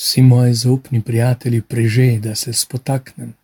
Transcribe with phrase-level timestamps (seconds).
[0.00, 3.34] Vsi moji zaupni prijatelji prežeji, da se spotaknem.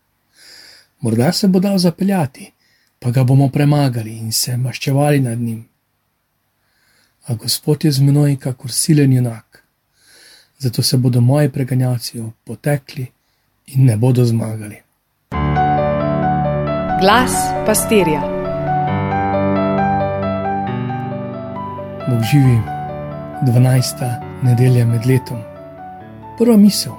[1.01, 2.53] Morda se bo dal zapeljati,
[2.99, 5.69] pa ga bomo premagali in se maščevali nad njim.
[7.27, 9.63] A Gospod je z menoj, kakor silen junak,
[10.59, 13.07] zato se bodo moji preganjalci potekli
[13.67, 14.77] in ne bodo zmagali.
[17.01, 17.35] Glas
[17.67, 18.23] pastirja.
[22.09, 22.57] Bog živi
[23.43, 24.09] 12.
[24.43, 25.46] nedelja med letom.
[26.39, 26.93] Prva misel,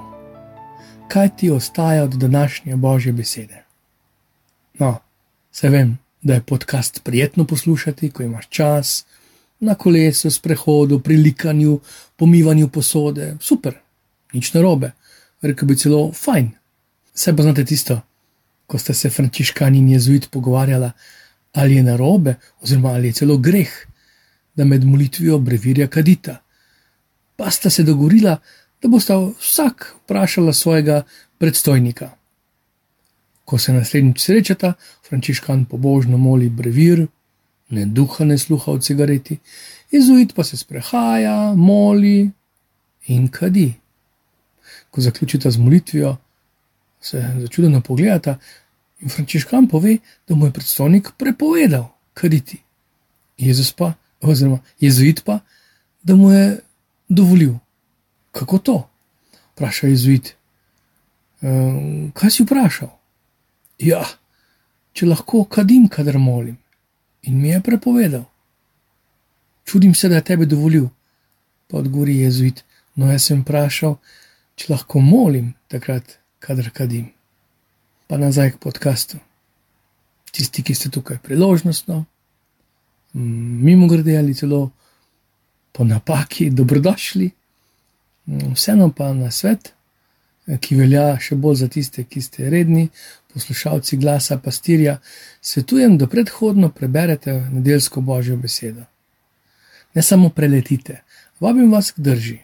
[1.07, 3.63] kaj ti ostaja od današnje božje besede?
[4.79, 4.99] No,
[5.51, 9.05] se vem, da je podcast prijetno poslušati, ko imaš čas,
[9.59, 11.79] na kolesu, sprehodu, pri likanju,
[12.15, 13.77] pomivanju posode, super,
[14.33, 14.91] nič narobe,
[15.41, 16.51] rekel bi celo fajn.
[17.13, 18.01] Vse pa znate tisto,
[18.65, 20.91] ko ste se frančiškani in jezuit pogovarjali,
[21.53, 23.69] ali je narobe, oziroma ali je celo greh,
[24.55, 26.41] da med molitvijo brevirja kadita.
[27.35, 28.39] Pa sta se dogovorila,
[28.81, 31.03] da bosta vsak vprašala svojega
[31.37, 32.09] predstojnika.
[33.45, 34.73] Ko se naslednjič srečata,
[35.07, 37.07] frančiškan pobožno moli brevir,
[37.69, 39.39] ne duha, ne sluha v cigareti,
[39.91, 42.29] jezuit pa se sprehaja, moli
[43.07, 43.73] in kadi.
[44.91, 46.17] Ko zaključita z molitvijo,
[47.01, 48.37] se začudeno pogledata
[48.99, 52.61] in frančiškan pove, da mu je predstojnik prepovedal kaditi.
[53.37, 55.39] Jezus pa, oziroma jezuit pa,
[56.03, 56.59] da mu je
[57.09, 57.53] dovolil.
[58.37, 58.77] Kako to?
[59.55, 60.35] Vpraša jezuit.
[61.41, 61.49] E,
[62.13, 62.91] kaj si vprašal?
[63.81, 64.03] Ja,
[64.93, 66.57] če lahko kadim, kadar molim
[67.27, 68.23] in mi je prepovedal.
[69.65, 70.87] Čudim se, da je tebi dovolil,
[71.67, 72.63] pa odgovori jezuit.
[72.95, 73.97] No, jaz sem vprašal,
[74.55, 77.09] če lahko molim takrat, kadar kadim.
[78.07, 79.19] Pa nazaj k podkastu.
[80.31, 82.05] Tisti, ki ste tukaj priložnostno,
[83.13, 84.69] mimo grede ali celo
[85.71, 87.31] po napaki, dobrodošli.
[88.27, 89.71] Vseeno pa na svet,
[90.47, 92.89] ki velja še bolj za tiste, ki ste redni,
[93.33, 94.97] poslušalci glasa pastirja,
[95.41, 98.83] svetujem, da predhodno preberete nedeljsko božjo besedo.
[99.95, 101.01] Ne samo preletite,
[101.39, 102.37] vabim vas k drži.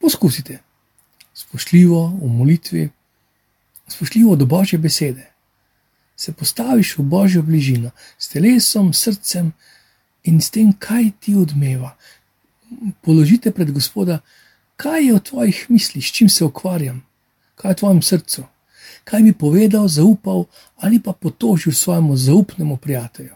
[0.00, 0.60] Poskusite,
[1.34, 2.88] spoštljivo v molitvi,
[3.88, 5.26] spoštljivo do božje besede.
[6.16, 9.52] Se postaviš v božjo bližino, s telesom, srcem
[10.24, 11.96] in s tem, kaj ti odmeva.
[13.04, 14.20] Položite pred Gospoda,
[14.80, 17.02] kaj je v tvojih mislih, s čim se ukvarjam,
[17.60, 18.46] kaj je v tvojem srcu
[19.04, 20.44] kaj bi povedal, zaupal
[20.76, 23.34] ali pa potožil svojemu zaupnemu prijatelju.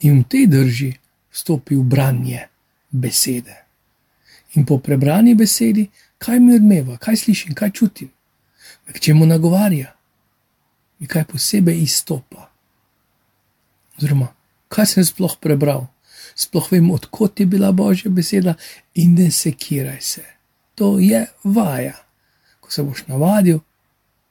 [0.00, 0.92] In v tej drži
[1.32, 2.48] stopi v branje
[2.90, 3.64] besede.
[4.54, 8.10] In po prebrani besedi, kaj mi odmeva, kaj slišim, kaj čutim,
[8.88, 9.94] k čemu nagovarja,
[11.00, 12.50] in kaj posebej izstopa.
[13.98, 14.32] Oziroma,
[14.68, 15.86] kaj sem sploh prebral,
[16.34, 18.56] sploh vem, odkot je bila božja beseda,
[18.94, 20.39] in ne sekiraj se.
[20.80, 21.96] To je vaja.
[22.60, 23.58] Ko se boš navadil,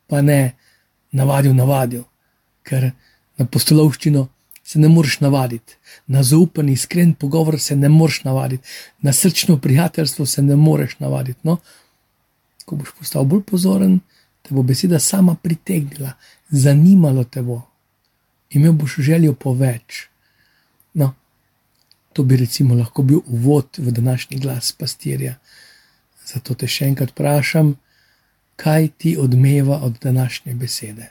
[0.09, 0.55] pa ne
[1.11, 2.07] navadil, navadil,
[2.65, 2.87] ker
[3.37, 4.23] na postolovščino
[4.65, 5.77] se ne moreš navaditi,
[6.07, 8.65] na zaupen, iskren pogovor se ne moreš navaditi,
[9.01, 11.39] na srčno prijateljstvo se ne moreš navaditi.
[11.43, 11.59] No,
[12.65, 13.99] ko boš postal bolj pozoren,
[14.41, 16.15] te bo beseda sama pritegnila,
[16.49, 17.61] zanimalo te bo,
[18.49, 20.07] imel boš željo po več.
[20.93, 21.13] No,
[22.13, 25.37] to bi recimo lahko bil uvod v današnji glas pastirja.
[26.29, 27.73] Zato te še enkrat vprašam,
[28.59, 31.09] kaj ti odmeva od današnje besede.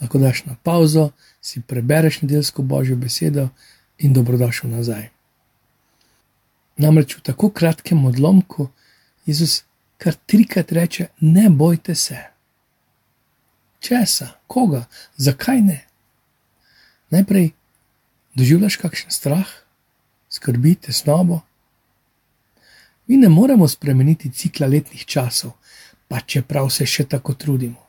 [0.00, 1.10] Lahko daš na pauzo,
[1.40, 3.48] si prebereš nedeljsko božjo besedo
[3.98, 5.08] in dobrodošel nazaj.
[6.78, 8.68] Namreč v tako kratkem odlomku
[9.26, 9.62] Jezus
[9.98, 12.18] kar trikrat reče: Ne bojte se.
[13.80, 14.84] Česa, koga,
[15.16, 15.80] zakaj ne?
[17.10, 17.50] Najprej
[18.34, 19.48] doživljaš kakšen strah,
[20.30, 21.40] skrbi, tesnobo.
[23.08, 25.52] Mi ne moremo spremeniti cikla letnih časov,
[26.08, 27.80] pa čeprav se še tako trudimo.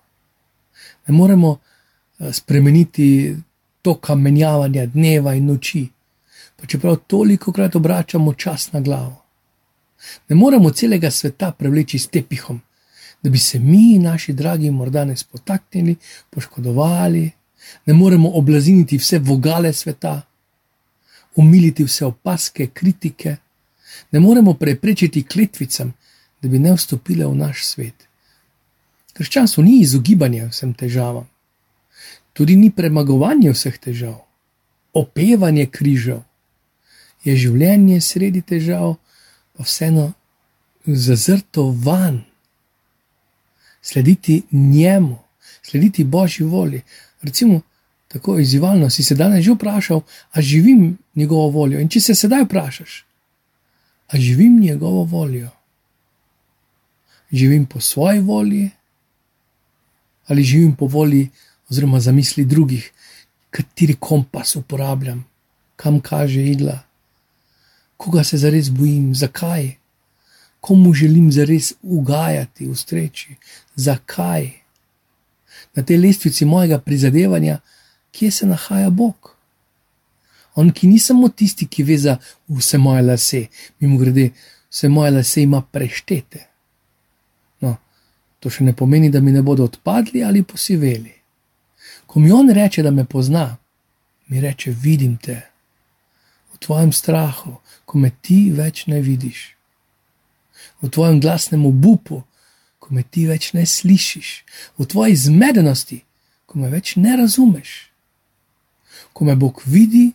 [1.07, 3.35] Ne moremo eh, spremeniti
[3.81, 5.87] to kamenjavanje dneva in noči,
[6.55, 9.21] pa čeprav toliko krat obračamo čas na glavo.
[10.29, 12.61] Ne moremo celega sveta prevleči s tepihom,
[13.23, 15.95] da bi se mi, naši dragi, morda ne spotaknili,
[16.29, 17.31] poškodovali,
[17.85, 20.21] ne moremo oblaziniti vse vogale sveta,
[21.35, 23.35] umiliti vse opaske, kritike,
[24.11, 25.93] ne moremo preprečiti kletvicam,
[26.41, 28.07] da bi ne vstopile v naš svet.
[29.13, 31.27] Krščanstvo ni izogibanje vsem težavam,
[32.33, 34.21] tudi ni premagovanje vseh težav,
[34.93, 36.21] opevanje križev,
[37.23, 38.95] je življenje sredi težav,
[39.57, 40.11] pa vseeno
[40.85, 42.21] zazrto van,
[43.81, 45.17] slediti njemu,
[45.61, 46.81] slediti božji volji.
[47.21, 47.61] Recimo,
[48.07, 50.01] tako izzivalno si se danes že vprašal,
[50.31, 51.79] a živim njegovo voljo.
[51.79, 53.05] In če se sedaj vprašaš,
[54.13, 55.49] a živim njegovo voljo.
[57.31, 58.69] živim po svoji volji
[60.27, 61.29] ali živim po volji
[61.69, 62.91] oziroma zamisli drugih,
[63.49, 65.25] kateri kompas uporabljam,
[65.75, 66.79] kam kaže igla,
[67.97, 69.71] koga se zares bojim, zakaj,
[70.59, 73.35] komu želim zares ugajati, ustreči,
[73.75, 74.49] zakaj.
[75.75, 77.59] Na tej lestvici mojega prizadevanja,
[78.11, 79.35] kje se nahaja Bog.
[80.59, 82.17] On, ki ni samo tisti, ki ve za
[82.51, 83.45] vse moje lase,
[83.79, 84.29] mimo grede,
[84.69, 86.41] vse moje lase ima preštete.
[87.63, 87.75] No,
[88.39, 91.13] to še ne pomeni, da mi ne bodo odpadli ali posiveli.
[92.09, 93.45] Ko mi on reče, da me pozna,
[94.27, 95.37] mi reče: Vidim te
[96.53, 97.55] v tvojem strahu,
[97.85, 99.55] ko me ti več ne vidiš,
[100.83, 102.23] v tvojem glasnem obupu,
[102.79, 104.29] ko me ti več ne slišiš,
[104.75, 106.03] v tvoji zmedenosti,
[106.49, 107.89] ko me več ne razumeš.
[109.13, 110.11] Ko me Bog vidi,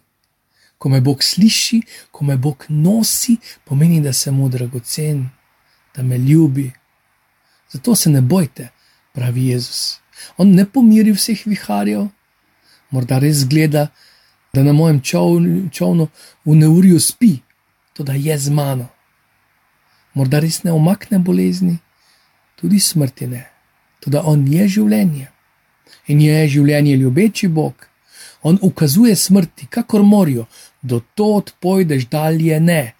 [0.84, 1.78] ko me Bog sliši,
[2.12, 5.22] ko me Bog nosi, pomeni, da sem mu dragocen,
[5.96, 6.72] da me ljubi.
[7.72, 8.69] Zato se ne bojte,
[9.12, 10.00] pravi Jezus.
[10.36, 12.10] On ne pomiri vseh viharjev,
[12.90, 13.86] morda res gleda,
[14.52, 16.08] da na mojem čovnu
[16.44, 17.38] v neurju spi,
[17.96, 18.90] to da je z mano.
[20.12, 21.78] Morda res ne omakne bolezni,
[22.60, 23.46] tudi smrti ne,
[24.04, 25.30] to da on je življenje
[26.12, 27.88] in je življenje ljubeči Bog.
[28.44, 30.44] On ukazuje smrti, kakor morijo,
[30.84, 32.92] do tod pojdeš dalje ne.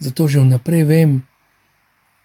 [0.00, 1.22] Zato že vnaprej vem,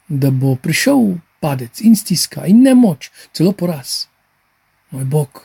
[0.07, 4.07] da bo prišel padec in stiska in nemoč, celo poraz.
[4.91, 5.43] Moj Bog,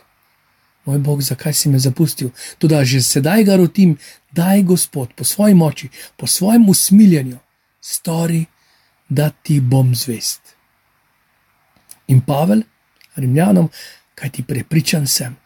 [0.86, 2.30] moj Bog, zakaj si me zapustil?
[2.58, 3.98] Tudi že sedaj ga rotim,
[4.30, 7.38] daj Gospod po svoji moči, po svojem usmiljenju,
[7.80, 8.46] stori,
[9.08, 10.54] da ti bom zvest.
[12.06, 12.62] In Pavel,
[13.16, 13.68] Rimljanom,
[14.14, 15.36] kaj ti prepričan sem,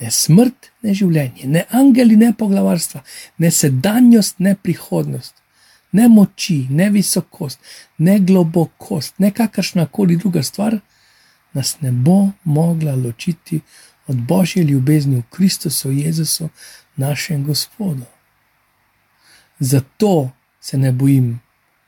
[0.00, 3.02] ne smrt, ne življenje, ne angeli, ne poglavarstva,
[3.38, 5.34] ne sedanjost, ne prihodnost,
[5.92, 7.60] ne moči, ne visokost,
[7.98, 10.78] ne globokost, ne kakršna koli druga stvar,
[11.52, 13.60] nas ne bo mogla ločiti
[14.06, 16.48] od božje ljubezni v Kristusu Jezusu,
[16.96, 18.06] našem Gospodu.
[19.58, 20.30] Zato
[20.60, 21.40] se ne bojim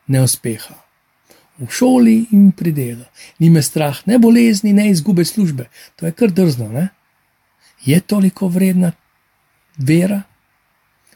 [0.07, 0.75] neuspeha.
[1.59, 3.05] V šoli in pri delu.
[3.39, 5.69] Ni me strah ne bolezni, ne izgube službe.
[5.97, 6.89] To je kar drzno, ne?
[7.85, 8.93] Je toliko vredna
[9.77, 10.23] vera,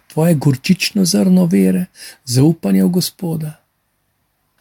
[0.06, 1.86] tvoje gorčično zrno vere,
[2.24, 3.52] zaupanje v Gospoda.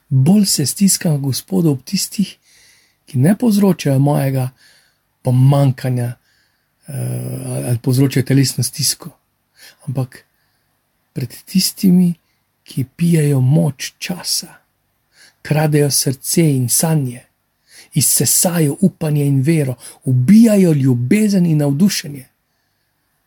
[0.10, 2.38] Bolj se stiskam v Gospodu ob tistih,
[3.06, 4.50] ki ne povzročajo mojega
[5.22, 6.14] pomankanja
[6.88, 6.96] uh,
[7.68, 9.10] ali povzročajo telesno stisko,
[9.88, 10.26] ampak
[11.14, 12.14] pred tistimi,
[12.64, 14.56] ki pijajo moč časa,
[15.42, 17.25] kradejo srce in sanje
[17.96, 22.26] izsesajo upanje in vero, ubijajo ljubezen in navdušenje.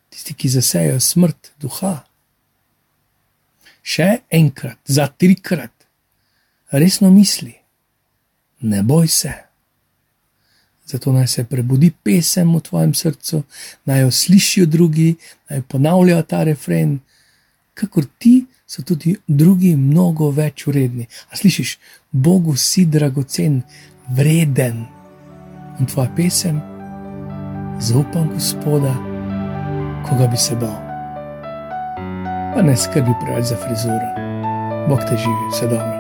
[0.09, 1.95] Tisti, ki zasejo smrt duha.
[3.83, 5.73] Še enkrat, za trikrat,
[6.71, 7.55] resno misli,
[8.61, 9.33] ne boj se.
[10.89, 13.43] Zato naj se prebudi pesem v tvojem srcu,
[13.85, 15.15] naj jo slišijo drugi,
[15.49, 16.99] naj ponavljajo ta refren,
[17.75, 21.07] kakor ti so tudi drugi mnogo več uredni.
[21.33, 21.79] A slišiš,
[22.13, 23.63] Bogu si dragocen,
[24.13, 24.85] vreden.
[25.81, 26.61] In tvoja pesem,
[27.81, 28.93] zaupam Gospoda,
[30.09, 30.77] koga bi se bal.
[32.55, 34.11] Pa ne skrbi preveč za frizuro,
[34.89, 35.98] Bog te živi, vse dobro.